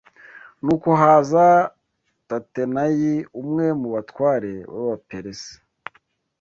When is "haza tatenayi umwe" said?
1.01-3.65